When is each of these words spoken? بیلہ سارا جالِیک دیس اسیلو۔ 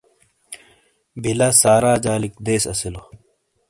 بیلہ 1.21 1.49
سارا 1.61 1.91
جالِیک 2.03 2.35
دیس 2.45 2.63
اسیلو۔ 2.71 3.03